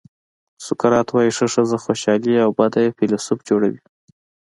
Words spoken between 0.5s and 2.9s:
سقراط وایي ښه ښځه خوشالي او بده